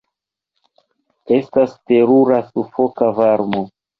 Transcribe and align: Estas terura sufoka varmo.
Estas 1.35 1.77
terura 1.91 2.39
sufoka 2.47 3.13
varmo. 3.23 3.65